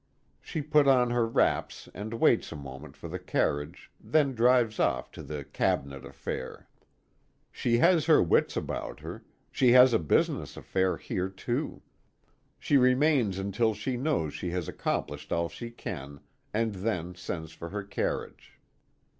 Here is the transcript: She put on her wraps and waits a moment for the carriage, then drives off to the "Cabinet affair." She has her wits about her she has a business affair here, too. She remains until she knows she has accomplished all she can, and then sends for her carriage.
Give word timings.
She 0.41 0.63
put 0.63 0.87
on 0.87 1.11
her 1.11 1.27
wraps 1.27 1.87
and 1.93 2.15
waits 2.15 2.51
a 2.51 2.55
moment 2.55 2.97
for 2.97 3.07
the 3.07 3.19
carriage, 3.19 3.91
then 3.99 4.33
drives 4.33 4.79
off 4.79 5.11
to 5.11 5.21
the 5.21 5.43
"Cabinet 5.43 6.03
affair." 6.07 6.67
She 7.51 7.77
has 7.77 8.05
her 8.07 8.19
wits 8.19 8.57
about 8.57 9.01
her 9.01 9.23
she 9.51 9.73
has 9.73 9.93
a 9.93 9.99
business 9.99 10.57
affair 10.57 10.97
here, 10.97 11.29
too. 11.29 11.83
She 12.57 12.77
remains 12.77 13.37
until 13.37 13.75
she 13.75 13.95
knows 13.95 14.33
she 14.33 14.49
has 14.49 14.67
accomplished 14.67 15.31
all 15.31 15.49
she 15.49 15.69
can, 15.69 16.21
and 16.51 16.73
then 16.73 17.13
sends 17.13 17.51
for 17.51 17.69
her 17.69 17.83
carriage. 17.83 18.59